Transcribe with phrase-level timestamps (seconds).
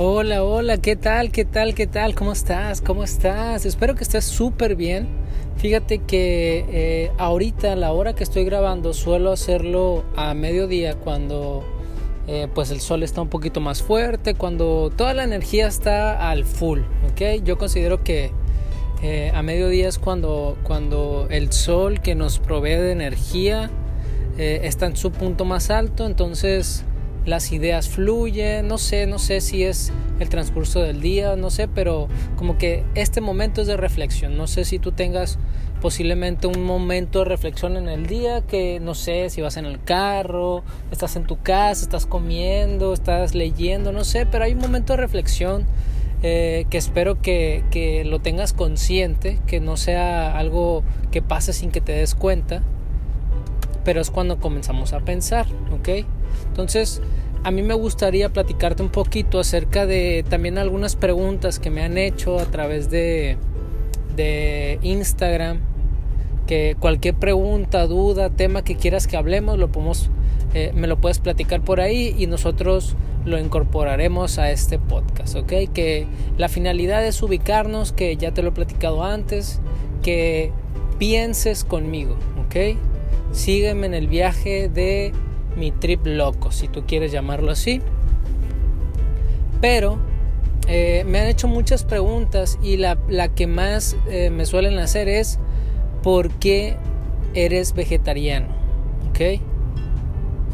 [0.00, 1.32] Hola, hola, ¿qué tal?
[1.32, 1.74] ¿Qué tal?
[1.74, 2.14] ¿Qué tal?
[2.14, 2.80] ¿Cómo estás?
[2.80, 3.66] ¿Cómo estás?
[3.66, 5.08] Espero que estés súper bien.
[5.56, 11.64] Fíjate que eh, ahorita, la hora que estoy grabando, suelo hacerlo a mediodía cuando
[12.28, 16.44] eh, pues el sol está un poquito más fuerte, cuando toda la energía está al
[16.44, 17.42] full, ¿ok?
[17.42, 18.30] Yo considero que
[19.02, 23.68] eh, a mediodía es cuando, cuando el sol que nos provee de energía
[24.36, 26.84] está en su punto más alto, entonces
[27.28, 31.68] las ideas fluyen, no sé, no sé si es el transcurso del día, no sé,
[31.68, 35.38] pero como que este momento es de reflexión, no sé si tú tengas
[35.82, 39.82] posiblemente un momento de reflexión en el día que no sé si vas en el
[39.84, 44.94] carro, estás en tu casa, estás comiendo, estás leyendo, no sé, pero hay un momento
[44.94, 45.66] de reflexión
[46.22, 50.82] eh, que espero que, que lo tengas consciente, que no sea algo
[51.12, 52.62] que pase sin que te des cuenta,
[53.88, 56.04] pero es cuando comenzamos a pensar, ¿ok?
[56.48, 57.00] Entonces,
[57.42, 61.96] a mí me gustaría platicarte un poquito acerca de también algunas preguntas que me han
[61.96, 63.38] hecho a través de,
[64.14, 65.60] de Instagram.
[66.46, 70.10] Que cualquier pregunta, duda, tema que quieras que hablemos, lo podemos,
[70.52, 75.72] eh, me lo puedes platicar por ahí y nosotros lo incorporaremos a este podcast, ¿ok?
[75.72, 79.62] Que la finalidad es ubicarnos, que ya te lo he platicado antes,
[80.02, 80.52] que
[80.98, 82.76] pienses conmigo, ¿ok?
[83.32, 85.12] Sígueme en el viaje de
[85.56, 87.80] mi trip loco, si tú quieres llamarlo así.
[89.60, 89.98] Pero
[90.68, 92.96] eh, me han hecho muchas preguntas y la,
[93.34, 95.38] que más eh, me suelen hacer es
[96.02, 96.76] ¿por qué
[97.34, 98.48] eres vegetariano?
[99.10, 99.40] ¿Ok?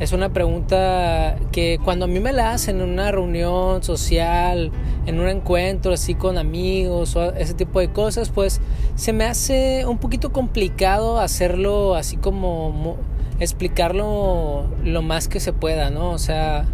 [0.00, 4.72] Es una pregunta que cuando a mí me la hacen en una reunión social,
[5.06, 8.60] en un encuentro así con amigos o ese tipo de cosas, pues
[8.96, 12.96] se me hace un poquito complicado hacerlo así como
[13.38, 16.10] explicarlo lo más que se pueda, ¿no?
[16.10, 16.64] O sea,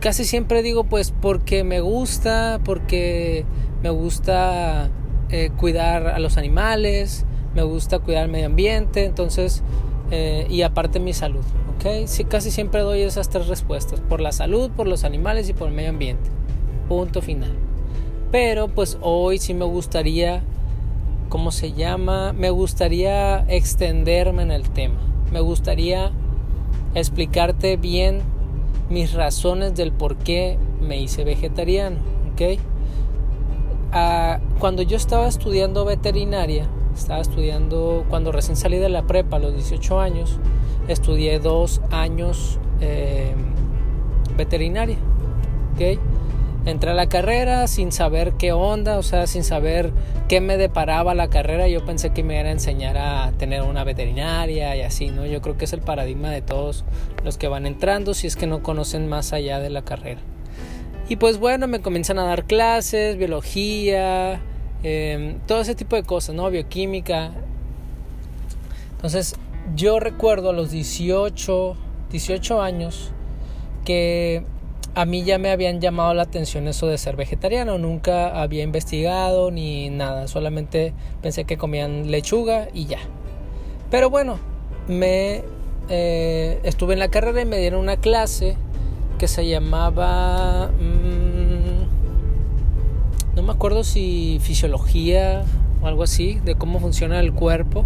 [0.00, 3.44] casi siempre digo pues porque me gusta, porque
[3.82, 4.88] me gusta
[5.30, 9.62] eh, cuidar a los animales, me gusta cuidar el medio ambiente, entonces,
[10.12, 11.44] eh, y aparte mi salud,
[11.76, 12.06] ¿ok?
[12.06, 15.66] Sí, casi siempre doy esas tres respuestas, por la salud, por los animales y por
[15.66, 16.30] el medio ambiente,
[16.88, 17.52] punto final.
[18.30, 20.44] Pero pues hoy sí me gustaría,
[21.28, 22.32] ¿cómo se llama?
[22.32, 25.00] Me gustaría extenderme en el tema
[25.32, 26.12] me gustaría
[26.94, 28.20] explicarte bien
[28.90, 31.96] mis razones del por qué me hice vegetariano.
[32.32, 32.60] ¿ok?
[33.92, 39.40] Ah, cuando yo estaba estudiando veterinaria, estaba estudiando cuando recién salí de la prepa a
[39.40, 40.38] los 18 años,
[40.88, 43.34] estudié dos años eh,
[44.36, 44.98] veterinaria.
[46.64, 49.92] entré a la carrera sin saber qué onda, o sea, sin saber
[50.28, 51.66] qué me deparaba la carrera.
[51.68, 55.26] Yo pensé que me iba a enseñar a tener una veterinaria y así, ¿no?
[55.26, 56.84] Yo creo que es el paradigma de todos
[57.24, 60.20] los que van entrando si es que no conocen más allá de la carrera.
[61.08, 64.40] Y pues bueno, me comienzan a dar clases, biología,
[64.82, 66.50] em, todo ese tipo de cosas, ¿no?
[66.50, 67.32] Bioquímica.
[68.96, 69.36] Entonces,
[69.74, 71.76] yo recuerdo a los 18,
[72.10, 73.10] 18 años
[73.84, 74.44] que
[74.94, 77.78] a mí ya me habían llamado la atención eso de ser vegetariano.
[77.78, 80.28] Nunca había investigado ni nada.
[80.28, 80.92] Solamente
[81.22, 82.98] pensé que comían lechuga y ya.
[83.90, 84.38] Pero bueno,
[84.88, 85.42] me
[85.88, 88.56] eh, estuve en la carrera y me dieron una clase
[89.18, 90.70] que se llamaba...
[90.78, 91.21] Mm,
[93.42, 95.42] no me acuerdo si fisiología
[95.82, 97.84] o algo así, de cómo funciona el cuerpo.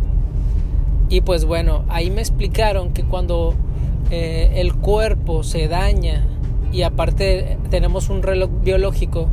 [1.09, 3.55] Y pues bueno, ahí me explicaron que cuando
[4.11, 6.27] eh, el cuerpo se daña
[6.73, 9.29] y aparte tenemos un reloj biológico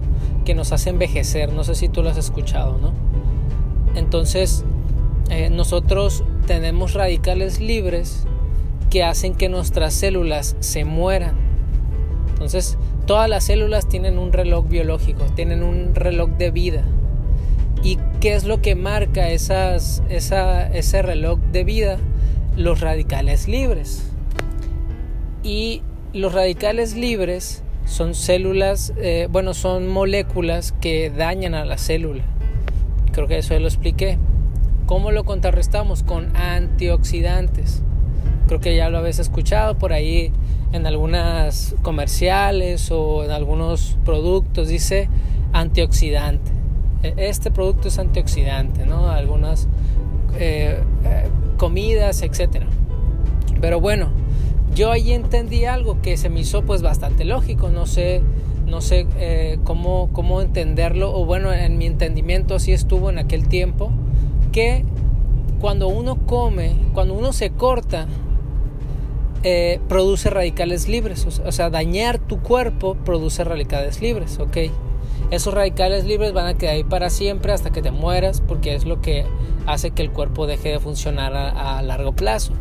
[0.45, 2.93] que nos hace envejecer, no sé si tú lo has escuchado, ¿no?
[3.93, 4.63] Entonces,
[5.29, 8.25] eh, nosotros tenemos radicales libres
[8.89, 11.35] que hacen que nuestras células se mueran.
[12.29, 16.83] Entonces, todas las células tienen un reloj biológico, tienen un reloj de vida.
[17.83, 21.97] ¿Y qué es lo que marca ese reloj de vida?
[22.55, 24.09] Los radicales libres.
[25.43, 25.81] Y
[26.13, 32.23] los radicales libres son células, eh, bueno, son moléculas que dañan a la célula.
[33.11, 34.17] Creo que eso ya lo expliqué.
[34.85, 36.03] ¿Cómo lo contrarrestamos?
[36.03, 37.81] Con antioxidantes.
[38.47, 40.31] Creo que ya lo habéis escuchado por ahí
[40.73, 44.67] en algunas comerciales o en algunos productos.
[44.67, 45.07] Dice
[45.53, 46.51] antioxidante.
[47.03, 49.09] E, este producto es antioxidante, ¿no?
[49.09, 49.67] Algunas
[50.37, 52.63] eh, eh, comidas, etc.
[53.61, 54.09] Pero bueno,
[54.75, 58.21] yo ahí entendí algo que se me hizo pues bastante lógico, no sé,
[58.65, 63.47] no sé eh, cómo, cómo entenderlo, o bueno, en mi entendimiento así estuvo en aquel
[63.47, 63.91] tiempo,
[64.51, 64.83] que
[65.61, 68.07] cuando uno come, cuando uno se corta,
[69.43, 71.25] eh, produce radicales libres.
[71.25, 74.57] O sea, dañar tu cuerpo produce radicales libres, ¿ok?
[75.31, 78.85] Esos radicales libres van a quedar ahí para siempre hasta que te mueras porque es
[78.85, 79.25] lo que
[79.65, 82.53] hace que el cuerpo deje de funcionar a, largo plazo.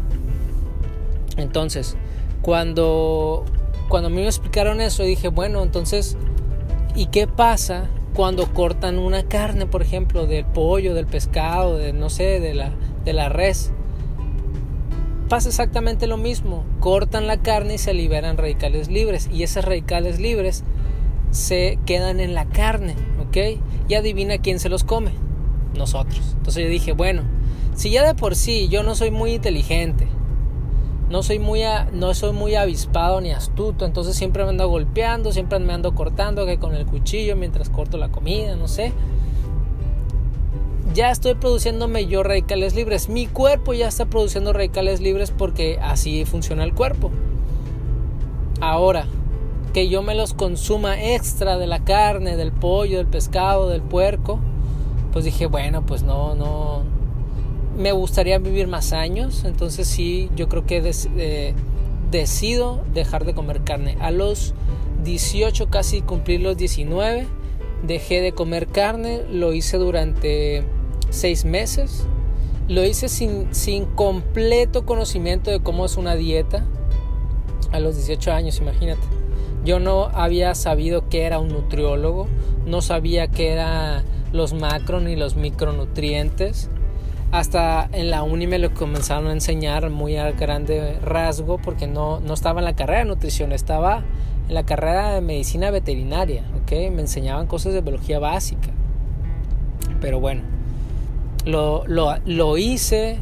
[1.36, 1.96] Entonces,
[2.40, 3.44] cuando,
[3.88, 6.16] cuando a mí me explicaron eso, dije, bueno, entonces,
[6.94, 12.10] ¿y qué pasa cuando cortan una carne, por ejemplo, del pollo, del pescado, de no
[12.10, 12.72] sé, de la,
[13.04, 13.72] de la res?
[15.32, 16.62] Pasa exactamente lo mismo.
[16.78, 19.30] Cortan la carne y se liberan radicales libres.
[19.32, 20.62] Y esos radicales libres
[21.30, 23.58] se quedan en la carne, ¿ok?
[23.88, 25.12] Y adivina quién se los come.
[25.74, 26.34] Nosotros.
[26.36, 27.22] Entonces yo dije, bueno,
[27.74, 30.06] si ya de por sí yo no soy muy inteligente,
[31.08, 31.62] no soy muy,
[31.94, 36.44] no soy muy avispado ni astuto, entonces siempre me ando golpeando, siempre me ando cortando
[36.44, 38.92] que con el cuchillo mientras corto la comida, no sé.
[40.94, 43.08] Ya estoy produciéndome yo radicales libres.
[43.08, 47.10] Mi cuerpo ya está produciendo radicales libres porque así funciona el cuerpo.
[48.60, 49.06] Ahora,
[49.72, 54.38] que yo me los consuma extra de la carne, del pollo, del pescado, del puerco,
[55.12, 56.82] pues dije, bueno, pues no, no,
[57.78, 60.82] me gustaría vivir más años, entonces sí, yo creo que
[61.16, 61.54] eh,
[62.10, 63.96] decido dejar de comer carne.
[64.00, 64.52] A los
[65.04, 67.26] 18, casi cumplir los 19,
[67.82, 70.64] dejé de comer carne, lo hice durante
[71.12, 72.06] 6 meses,
[72.68, 76.64] lo hice sin, sin completo conocimiento de cómo es una dieta,
[77.70, 79.02] a los 18 años, imagínate.
[79.64, 82.26] Yo no había sabido que era un nutriólogo,
[82.66, 86.68] no sabía qué eran los macro ni los micronutrientes
[87.32, 92.20] hasta en la uni me lo comenzaron a enseñar muy a grande rasgo porque no,
[92.20, 94.04] no estaba en la carrera de nutrición, estaba
[94.48, 96.72] en la carrera de medicina veterinaria, ¿ok?
[96.92, 98.68] Me enseñaban cosas de biología básica.
[100.02, 100.42] Pero bueno,
[101.44, 103.18] lo, lo, lo hice,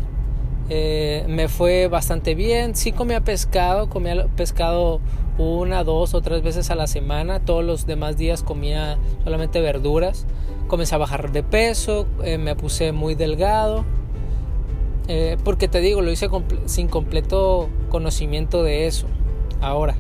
[0.73, 2.77] eh, me fue bastante bien.
[2.77, 5.01] Sí comía pescado, comía pescado
[5.37, 7.41] una, dos o tres veces a la semana.
[7.41, 10.27] Todos los demás días comía solamente verduras.
[10.69, 13.85] Comencé a bajar de peso, eh, me puse muy delgado.
[15.09, 16.29] Eh, porque te digo, lo hice
[16.67, 19.09] sin completo conocimiento de eso.
[19.61, 19.97] Ahora,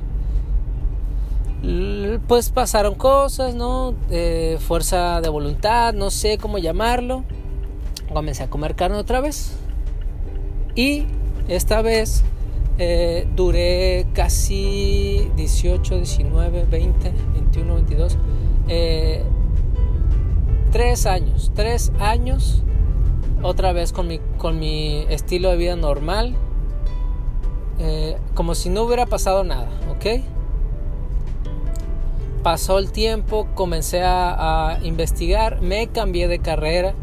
[2.28, 3.94] pues pasaron cosas, ¿no?
[4.60, 7.24] fuerza de voluntad, no sé cómo llamarlo.
[8.12, 9.56] Comencé a comer carne otra vez.
[10.74, 11.06] Y
[11.48, 12.22] esta vez
[12.78, 18.18] eh, duré casi 18, 19, 20, 21, 22.
[20.70, 21.52] tres años.
[21.54, 22.62] Tres años
[23.42, 26.34] otra vez con mi, con mi estilo de vida normal,
[27.78, 30.22] eh, como si no hubiera pasado nada, ¿ok?
[32.42, 36.94] Pasó el tiempo, comencé a, investigar, me cambié de carrera,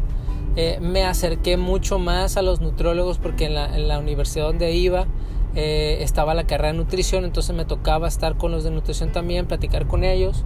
[0.60, 3.54] eh, me acerqué mucho más a los nutriólogos porque en
[3.86, 5.06] la, universidad donde iba
[5.54, 9.46] eh, estaba la carrera de nutrición, entonces me tocaba estar con los de nutrición también,
[9.46, 10.44] platicar con ellos.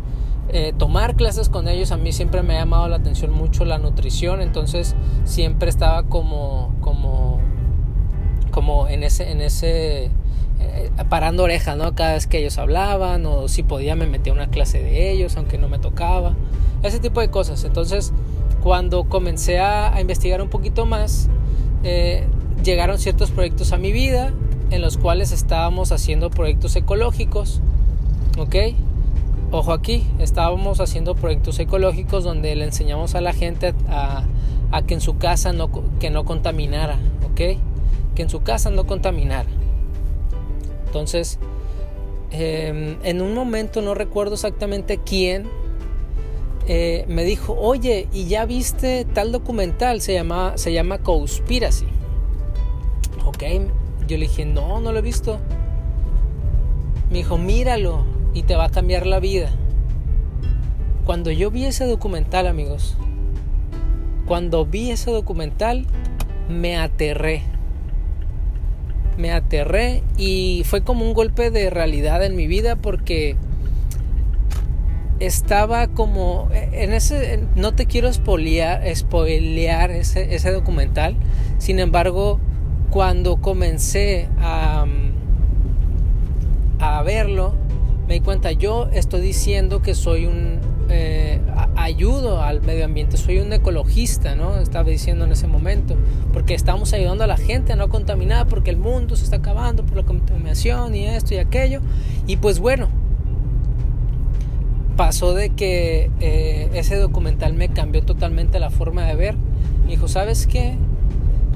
[0.51, 1.93] Eh, tomar clases con ellos.
[1.93, 6.75] A mí siempre me ha llamado la atención mucho la nutrición entonces siempre estaba como
[6.83, 7.41] como
[8.51, 10.11] como en ese en ese
[11.09, 14.83] parando orejas no cada vez que ellos hablaban o si podía me metía una clase
[14.83, 16.37] de ellos aunque no me tocaba.
[16.83, 17.65] Ese tipo de cosas.
[17.65, 18.13] Entonces
[18.63, 21.29] cuando comencé a, investigar un poquito más
[21.85, 22.27] eh,
[22.63, 24.33] llegaron ciertos proyectos a mi vida
[24.71, 27.61] en los cuales estábamos haciendo proyectos ecológicos
[28.39, 28.57] ok
[29.53, 34.25] ojo aquí, estábamos haciendo proyectos ecológicos donde le enseñamos a la gente a,
[34.87, 35.71] que en su casa no,
[36.01, 36.99] que no contaminara,
[37.31, 37.59] ¿ok?
[38.15, 39.49] Que en su casa no contaminara.
[40.87, 41.39] Entonces,
[42.31, 45.47] em, en un momento, no recuerdo exactamente quién,
[46.67, 50.01] eh, me dijo, oye, ¿y ya viste tal documental?
[50.01, 51.87] Se llama, se llama Conspiracy.
[53.27, 53.43] Ok,
[54.07, 55.39] yo le dije, no, no lo he visto.
[57.11, 58.05] Me dijo, míralo,
[58.35, 59.51] y te va a cambiar la vida.
[61.05, 62.97] Cuando yo vi ese documental, amigos,
[64.27, 65.87] cuando vi ese documental,
[66.49, 67.43] me aterré.
[69.19, 73.37] Me aterré y fue como un golpe de realidad en mi vida porque
[75.27, 81.17] estaba como en ese no te quiero spoilear, spoilear ese, ese documental
[81.59, 82.41] sin embargo
[82.91, 84.85] cuando comencé a,
[86.81, 87.55] a verlo
[88.09, 90.59] me di cuenta, yo estoy diciendo que soy un
[90.91, 91.41] eh,
[91.77, 94.59] ayudo al medio ambiente, soy un ecologista, ¿no?
[94.59, 95.97] Estaba diciendo en ese momento,
[96.33, 99.85] porque estamos ayudando a la gente a no contaminar, porque el mundo se está acabando
[99.87, 101.81] por la contaminación y esto y aquello.
[102.27, 102.89] Y pues bueno,
[104.93, 109.37] pasó de que eh, ese documental me cambió totalmente la forma de ver.
[109.85, 110.77] Me dijo, ¿sabes qué?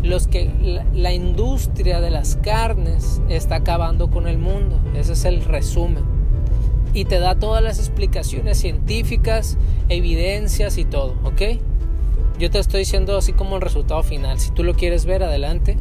[0.07, 0.51] los que
[0.95, 4.79] la, industria de las carnes está acabando con el mundo.
[4.95, 6.05] Ese es el resumen.
[6.95, 11.61] Y te da todas las explicaciones científicas, evidencias y todo, ¿ok?
[12.39, 14.39] Yo te estoy diciendo así como el resultado final.
[14.39, 15.77] Si tú lo quieres ver, adelante.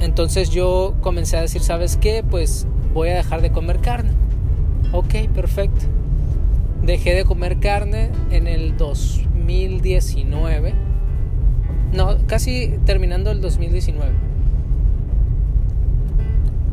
[0.00, 2.22] Entonces yo comencé a decir, ¿sabes qué?
[2.28, 4.12] Pues voy a dejar de comer carne.
[4.92, 5.86] Ok, perfecto.
[6.86, 10.86] Dejé de comer carne en el 2019
[11.92, 14.12] no, casi terminando el 2019.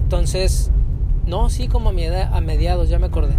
[0.03, 0.71] Entonces,
[1.25, 3.33] no, sí, como a, a mediados, ya me acordé.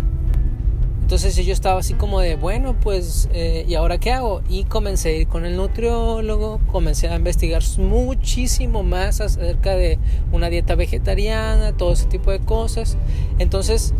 [1.02, 4.40] Entonces yo estaba así como de, bueno, pues, eh, ¿y ahora qué hago?
[4.48, 9.98] Y comencé a ir con el nutriólogo, comencé a investigar muchísimo más acerca de
[10.32, 12.96] una dieta vegetariana, todo ese tipo de cosas.
[13.38, 13.92] Entonces,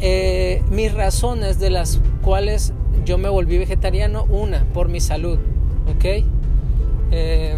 [0.00, 2.72] eh, mis razones de las cuales
[3.04, 5.38] yo me volví vegetariano, una, por mi salud,
[5.88, 6.24] ¿ok?
[7.12, 7.56] Eh,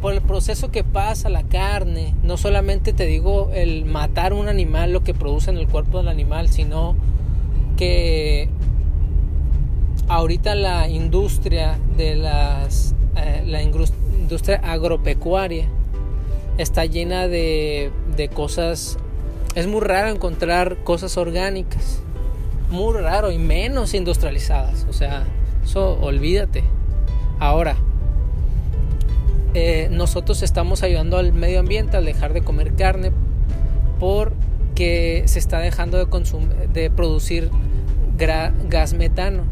[0.00, 4.92] por el proceso que pasa la carne, no solamente te digo el matar un animal,
[4.92, 6.96] lo que produce en el cuerpo del animal, sino
[7.76, 8.48] que
[10.08, 15.66] ahorita la industria de las eh, la industria agropecuaria
[16.58, 18.98] está llena de, de cosas
[19.54, 22.00] es muy raro encontrar cosas orgánicas
[22.70, 25.24] muy raro y menos industrializadas o sea
[25.64, 26.62] eso olvídate
[27.38, 27.76] ahora
[29.54, 33.10] eh, nosotros estamos ayudando al medio ambiente al dejar de comer carne
[33.98, 36.06] porque se está dejando de,
[36.72, 37.50] de producir
[38.68, 39.44] gas metano.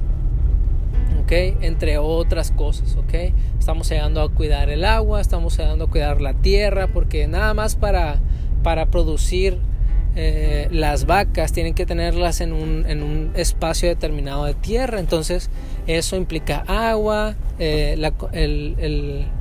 [1.31, 3.35] Entre otras cosas, ¿ok?
[3.59, 7.76] Estamos ayudando a cuidar el agua, estamos ayudando a cuidar la tierra, porque nada más
[7.76, 8.19] para,
[8.62, 9.59] para producir
[10.21, 15.49] eh, las vacas tienen que tenerlas en un, en un, espacio determinado de tierra, entonces
[15.87, 18.13] eso implica agua, eh, la,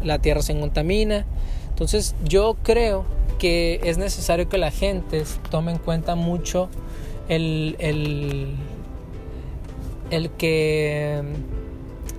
[0.03, 1.25] la, tierra se contamina.
[1.69, 3.05] Entonces yo creo
[3.39, 6.69] que es necesario que la gente tome en cuenta mucho
[7.27, 8.49] el, el,
[10.11, 11.23] el que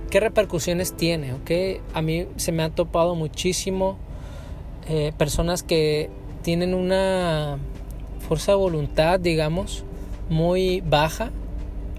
[0.09, 1.81] qué repercusiones tiene, ¿ok?
[1.93, 3.97] A mí se me ha topado muchísimo
[4.89, 6.09] eh, personas que
[6.41, 7.57] tienen una
[8.19, 9.83] fuerza de voluntad, digamos,
[10.29, 11.31] muy baja,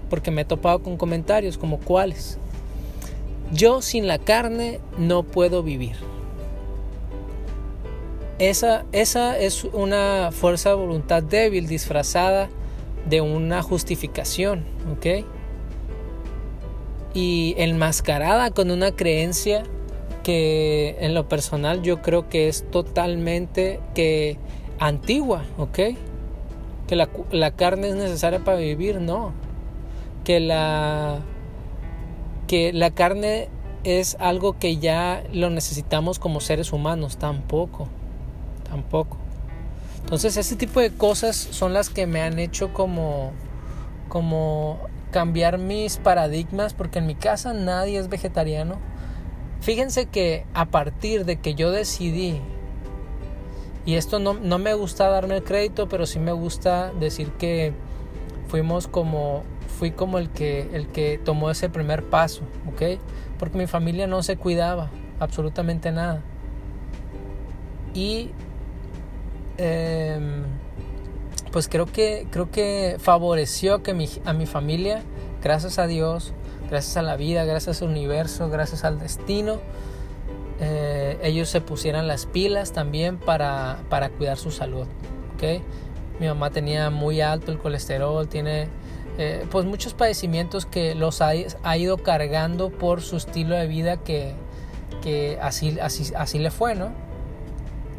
[0.09, 2.37] porque me he topado con comentarios como cuáles.
[3.51, 5.95] Yo sin la carne no puedo vivir.
[8.39, 12.49] Esa, esa es una fuerza de voluntad débil disfrazada
[13.07, 15.25] de una justificación, ¿ok?
[17.13, 19.63] Y enmascarada con una creencia
[20.23, 24.37] que en lo personal yo creo que es totalmente que
[24.79, 25.79] antigua, ¿ok?
[26.91, 29.31] Que la, la carne es necesaria para vivir, no.
[30.25, 31.21] Que la
[32.47, 33.47] que la carne
[33.85, 37.87] es algo que ya lo necesitamos como seres humanos, tampoco,
[38.69, 39.15] tampoco.
[40.03, 43.31] Entonces ese tipo de cosas son las que me han hecho como,
[44.09, 44.81] como
[45.11, 48.79] cambiar mis paradigmas, porque en mi casa nadie es vegetariano.
[49.61, 52.41] Fíjense que a partir de que yo decidí,
[53.85, 57.73] y esto no, no me gusta darme el crédito, pero sí me gusta decir que
[58.47, 59.43] fuimos como
[59.81, 62.99] fui como el que, el que tomó ese primer paso, ¿ok?
[63.39, 66.21] Porque mi familia no se cuidaba absolutamente nada.
[67.95, 68.29] Y
[69.57, 70.43] em,
[71.51, 75.01] pues creo que, creo que favoreció que mi, a mi familia,
[75.41, 76.33] gracias a Dios,
[76.69, 79.59] gracias a la vida, gracias al universo, gracias al destino,
[80.63, 84.85] eh, ellos se pusieran las pilas también para, para cuidar su salud.
[85.33, 85.63] ¿okay?
[86.19, 88.67] Mi mamá tenía muy alto el colesterol, tiene
[89.17, 91.35] eh, pues muchos padecimientos que los ha,
[91.77, 94.35] ido cargando por su estilo de vida que,
[95.41, 96.91] así, así, así le fue, ¿no?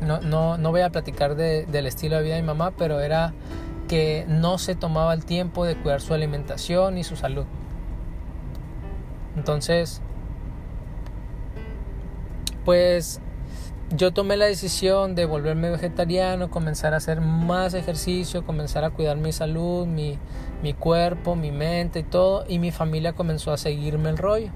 [0.01, 3.35] No, no, no voy a platicar del estilo de vida de mi mamá, pero era
[3.89, 7.45] que no se tomaba el tiempo de cuidar su alimentación y su salud.
[9.37, 10.01] Entonces,
[12.65, 13.21] pues
[13.97, 19.17] yo tomé la decisión de volverme vegetariano, comenzar a hacer más ejercicio, comenzar a cuidar
[19.17, 20.19] mi salud, mi,
[20.63, 24.51] mi cuerpo, mi mente y todo, y mi familia comenzó a seguirme el rollo.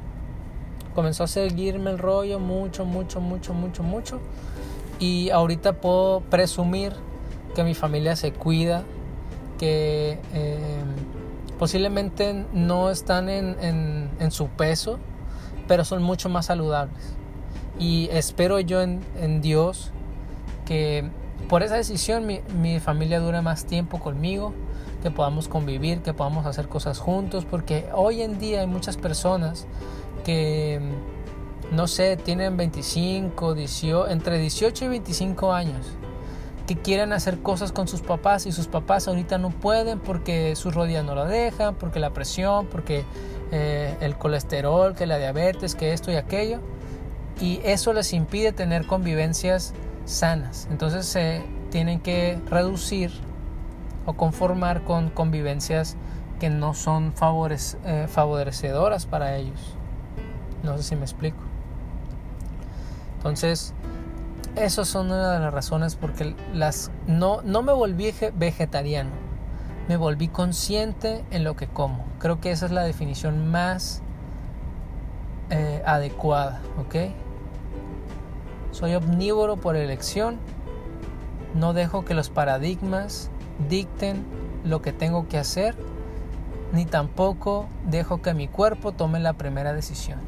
[0.95, 4.21] Comenzó a seguirme el rollo mucho, mucho, mucho, mucho, mucho.
[4.99, 6.95] Y ahorita puedo presumir
[7.55, 8.85] que mi familia se cuida,
[9.59, 10.59] que eh,
[11.59, 14.99] posiblemente no están en, en su peso,
[15.69, 17.17] pero son mucho más saludables.
[17.79, 19.91] Y espero yo en, Dios
[20.65, 21.09] que
[21.49, 24.53] por esa decisión mi, familia dure más tiempo conmigo,
[25.03, 29.67] que podamos convivir, que podamos hacer cosas juntos, porque hoy en día hay muchas personas
[30.25, 30.81] que,
[31.71, 35.87] no sé, tienen 25, 18, entre 18 y 25 años,
[36.67, 40.75] que quieren hacer cosas con sus papás y sus papás ahorita no pueden porque sus
[40.75, 43.05] rodillas no lo dejan, porque la presión, porque
[43.53, 46.61] eh, el colesterol, que la diabetes, que esto y aquello.
[47.41, 49.75] Y eso les impide tener convivencias
[50.05, 50.69] sanas.
[50.71, 53.13] Entonces se tienen que reducir
[54.07, 55.97] o conformar con convivencias
[56.39, 57.13] que no son
[57.85, 59.77] eh, favorecedoras para ellos.
[60.63, 61.39] No sé si me explico.
[63.17, 63.75] Entonces,
[64.55, 69.11] esas son una de las razones porque las, no, no me volví vegetariano,
[69.89, 72.05] me volví consciente en lo que como.
[72.19, 74.03] Creo que esa es la definición más
[75.51, 76.95] eh, adecuada, ¿ok?
[78.77, 80.37] Soy omnívoro por elección,
[81.55, 83.31] no dejo que los paradigmas
[83.71, 84.23] dicten
[84.65, 85.75] lo que tengo que hacer,
[86.75, 90.19] ni tampoco dejo que mi cuerpo tome la primera decisión.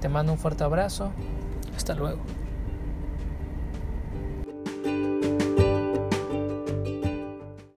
[0.00, 1.12] Te mando un fuerte abrazo.
[1.76, 2.18] Hasta luego.